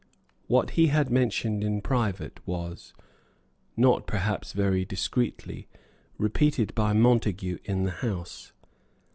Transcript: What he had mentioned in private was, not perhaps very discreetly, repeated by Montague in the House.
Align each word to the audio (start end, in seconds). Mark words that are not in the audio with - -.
What 0.47 0.71
he 0.71 0.87
had 0.87 1.11
mentioned 1.11 1.63
in 1.63 1.79
private 1.79 2.39
was, 2.47 2.95
not 3.77 4.07
perhaps 4.07 4.51
very 4.51 4.83
discreetly, 4.83 5.67
repeated 6.17 6.73
by 6.73 6.91
Montague 6.93 7.59
in 7.65 7.83
the 7.83 7.91
House. 7.91 8.51